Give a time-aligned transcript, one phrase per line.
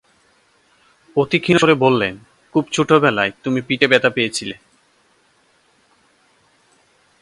[1.15, 2.13] অতি ক্ষীণ স্বরে বললেন,
[2.53, 4.55] খুব ছােটবেলায় তুমি পিঠে ব্যথা পেয়েছিলে।